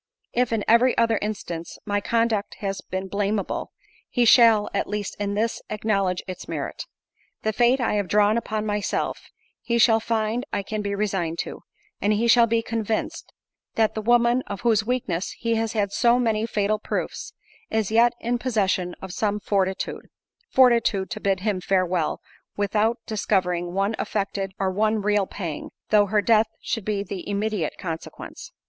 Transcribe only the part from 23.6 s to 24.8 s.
one affected or